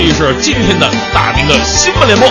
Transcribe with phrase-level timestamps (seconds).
[0.00, 2.26] 继续是今天的大明的新闻联播。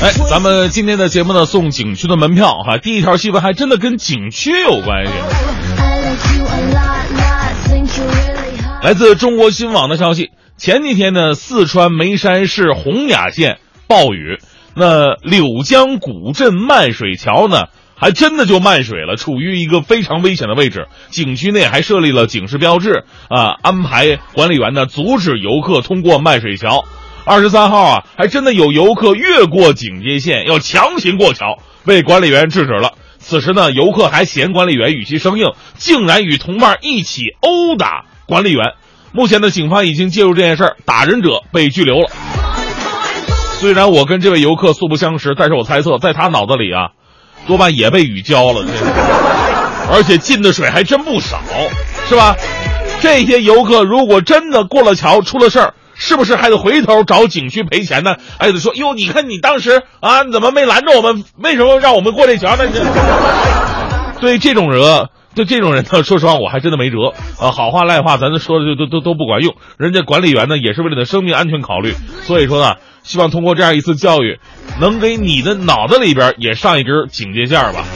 [0.00, 2.78] 哎，咱们今天的节目呢，送景区的门票哈。
[2.78, 5.12] 第一条新闻还真的跟景区有关系。
[8.82, 14.38] 来自中国新网的消息，前几天呢，四川眉山市洪雅县暴雨，
[14.74, 17.64] 那柳江古镇漫水桥呢，
[18.00, 20.88] 还真的就漫水了，处于一个非常危险的位置。
[21.10, 26.84] 景区内还设立了警示标志啊，安排管理员呢阻止游客通过漫水桥。
[27.26, 32.94] 二十三号啊，还真的有游客越过警戒线，要强行过桥，被管理员制止了。
[33.18, 38.72] 此时呢，游客还嫌管理员语气生硬，竟然与同伴一起殴打管理员。
[39.12, 42.08] 目前呢，警方已经介入这件事儿，打人者被拘留了。
[43.60, 46.92] 虽然我跟这位游客素不相识，但是我猜测，在他脑子里啊，
[47.50, 48.64] 多半也被雨浇了，
[49.92, 51.40] 而且进的水还真不少，
[52.08, 52.36] 是吧？
[53.00, 55.74] 这些游客如果真的过了桥，出了事儿。
[55.96, 58.14] 是不是还得回头找景区赔钱呢？
[58.38, 61.24] 还得说哟，你看你当时啊，你怎么没拦着我们？
[61.38, 62.62] 为什么让我们过这桥呢？
[64.20, 65.08] 对这种人，
[65.40, 67.50] 就这种人呢， 说实话，我还真的没辙啊。
[67.50, 69.56] 好话赖话，咱说的就都都都不管用。
[69.78, 71.94] 人家管理员呢，也是为了你的生命安全考虑。
[72.24, 74.38] 所以说呢，希望通过这样一次教育，
[74.80, 77.86] 能给你的脑子里边也上一根警戒线吧。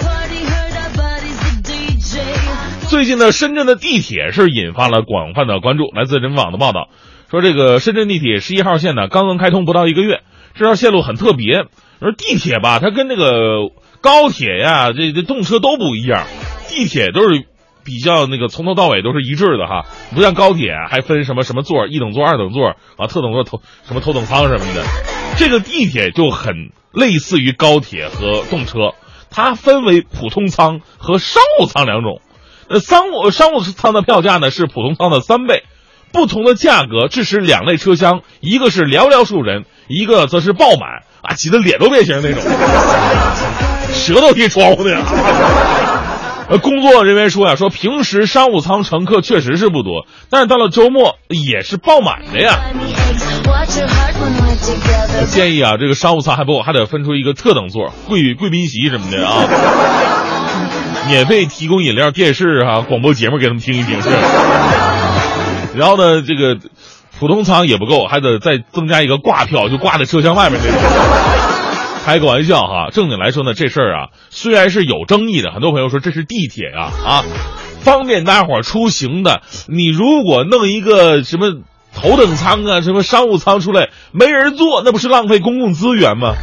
[2.88, 5.90] 最近呢，深圳的地铁是引发了广泛的关注。
[5.94, 6.88] 来自人民网的报道。
[7.30, 10.20] 说这个深圳地铁十一号线呢，刚刚开通不到一个月，
[10.54, 11.66] 这条线路很特别。
[12.00, 16.24] 而地铁吧，它跟那个高铁呀，这这动车都不一样。
[16.74, 17.44] 地铁都是
[17.84, 24.82] 比较那个从头到尾都是一致的哈，不像高铁还分什么什么座，一等座、二等座啊，特等座、头什么头等舱什么的。
[25.36, 28.94] 这个地铁就很类似于高铁和动车，
[29.30, 32.20] 它分为普通舱和商务舱两种。
[32.68, 35.62] 呃，商务商务舱的票价呢是普通舱的三倍。
[36.12, 42.40] 不同的价格致使两类车厢，一个是寥寥数人，一个则是爆满啊，挤得脸都变形那种，
[43.92, 45.02] 舌头贴窗户的呀。
[46.48, 52.60] 呃，工作人员说呀，说平时商务舱乘客确实是不多，但是到了周末也是爆满的呀。
[54.26, 59.44] 我建议啊，这个商务舱还不够，还得分出一个特等座，贵贵宾席什么的啊，
[61.08, 64.10] 免费提供饮料、电视啊、广播节目给他们听一听是。
[65.74, 66.58] 然后呢，这个
[67.18, 70.78] 普通舱也不够，还得再增加一个挂票，就挂在车厢外面那种。
[72.04, 77.24] 开个玩笑哈，正经来说呢，这事儿啊虽然是有争议的，很多朋友说这是地铁啊啊，
[77.80, 79.40] 方便大伙儿出行的。
[79.68, 81.62] 你如果弄一个什么
[81.94, 86.34] 头等舱啊，什么商务舱出来，没人坐，那不是浪费公共资源吗？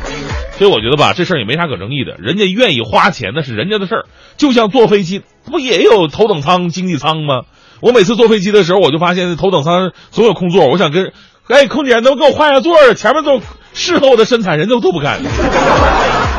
[0.58, 4.06] 所以我觉得吧，这事儿也没啥可争议的，人家愿意花钱那是人家的事儿。
[4.38, 7.42] 就像坐飞机，不也有头等舱、经济舱吗？
[7.82, 10.66] 我每次坐飞机的时候，我就发现头等舱总有空座。
[10.66, 11.14] 我想跟，
[11.48, 12.96] 哎，空姐能给我换下座儿？
[12.96, 13.40] 前面都
[13.74, 15.20] 事后的身材，人都都不干。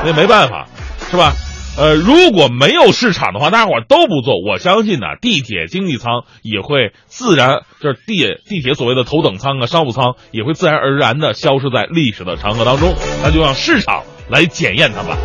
[0.05, 0.69] 那没办法，
[1.11, 1.33] 是吧？
[1.79, 12.95] 呃，如果没有市场的话，大伙都不坐，我相信呢，地铁经济舱也会自然，就是地地铁所谓的头等舱啊、商务舱也会自然而然的消失在历史的长河当中。
[13.23, 15.17] 那就让市场来检验它吧。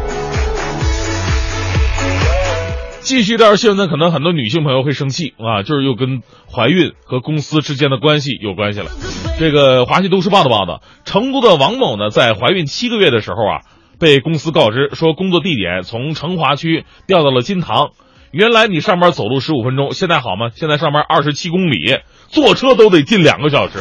[3.02, 8.88] 继续这条新闻呢，可能很多女性朋友会生气啊，就是又跟怀孕和公司之间的关系有关系了。
[9.40, 13.62] 这个《华西都市报》的报道，成都的王某呢，在怀孕七个月的时候啊，
[14.00, 17.92] 被公司告知说工作地点从成华区调到了金堂。
[18.32, 20.50] 原来你上班走路十五分钟，现在好吗？
[20.56, 22.00] 现在上班二十七公里，
[22.30, 23.78] 坐车都得近两个小时。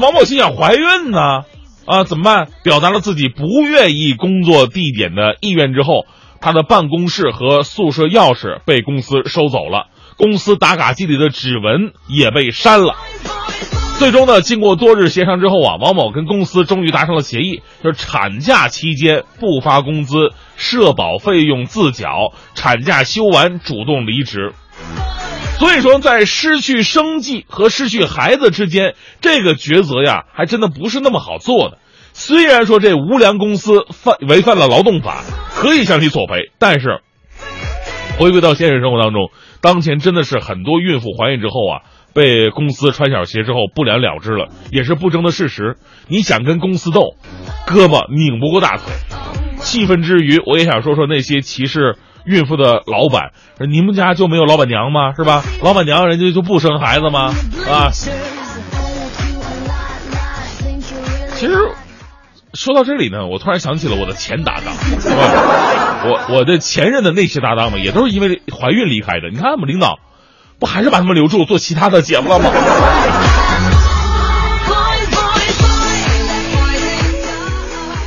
[0.00, 1.42] 王某心想，怀孕呢，
[1.84, 2.48] 啊，怎么办？
[2.62, 6.06] 表达了自己不愿意工作地点的意愿之后。
[6.40, 12.94] 他的办公室和宿舍钥匙被公司收走了，公司打卡机里的指纹也被删了。
[13.98, 24.52] 最终呢，经过多日协商之后啊，王某跟公司终于达成了协议，就是产假期间不发工资，社保费用自缴，产假休完主动离职。
[25.58, 31.78] 所以说，在失去生计和失去孩子之间，这个抉择呀，还真的不是那么好做的。
[32.12, 35.24] 虽然说这无良公司犯违反了劳动法，
[35.56, 37.00] 可以向其索赔，但是
[38.18, 39.30] 回归到现实生活当中，
[39.62, 41.82] 当前真的是很多孕妇怀孕之后啊，
[42.12, 45.76] 被公司穿小鞋之后不了了之了，也是不争的事实。
[46.08, 47.14] 你想跟公司斗，
[47.66, 48.86] 胳膊拧不过大腿。
[49.58, 53.30] 气愤之余，我也想说说那些歧视孕妇的老板，
[53.68, 55.14] 你们家就没有老板娘吗？
[55.14, 55.42] 是吧？
[55.62, 57.32] 老板娘人家就不生孩子吗？
[57.70, 57.90] 啊？
[61.34, 61.54] 其实。
[62.54, 64.74] 说到这里呢，我突然想起了我的前搭档，
[66.04, 69.28] 我我的前任的那些搭档们也都是因为怀孕离开的。
[69.30, 69.98] 你看我们领导，
[70.58, 72.50] 不还是把他们留住做其他的节目了吗？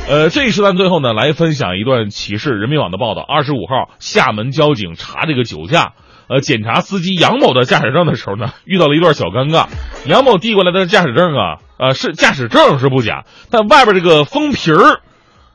[0.08, 2.50] 呃，这一时段最后呢，来分享一段启示。
[2.50, 5.92] 人民网的报道：二十五号，厦门交警查这个酒驾，
[6.28, 9.66] 呃，检查司机杨某的驾驶证的时候呢，遇到了一段小尴尬。
[10.06, 15.00] 杨某递过来的驾驶证啊，呃，是驾驶证是不假，但外边这个封皮儿，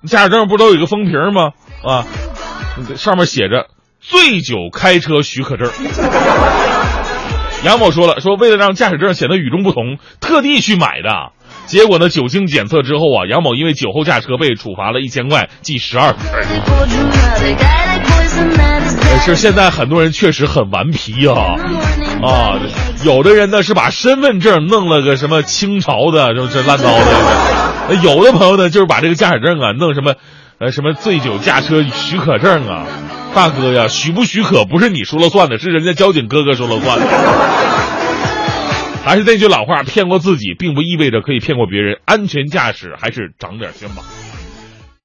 [0.05, 1.51] 驾驶证不都有一个封皮儿吗？
[1.83, 2.05] 啊，
[2.95, 3.67] 上面写着
[4.01, 5.69] “醉酒开车许可证”。
[7.65, 11.31] 杨某说了，说为了让驾驶证显得与众不同，特地去买的。
[11.65, 12.07] 结果呢？
[12.07, 16.27] 酒精检测之后啊，杨某因为酒后驾车被处罚了一千块，记十二分。
[19.19, 21.55] 是现在很多人确实很顽皮啊
[22.23, 22.59] 啊！
[23.03, 30.13] 有的人呢是把身份证弄了个什么清朝的，就是烂糟的；有的朋友呢就是把这个驾驶证啊弄什么，
[30.59, 32.85] 呃什么醉酒驾车许可证啊。
[33.35, 37.05] 大哥呀，许不许可不是你说了算的，是人家交警哥哥说了算的。
[39.03, 41.97] 还是那句老话，骗过自己并不意味着可以骗过别人。
[42.05, 44.03] 安全驾驶还是长点心吧。